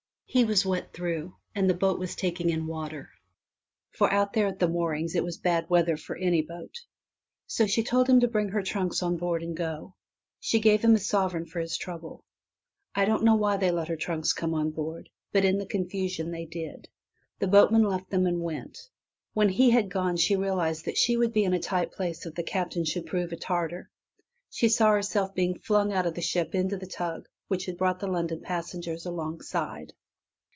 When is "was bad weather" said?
5.25-5.97